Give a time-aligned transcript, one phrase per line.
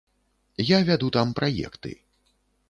[0.69, 1.93] Я вяду там праекты.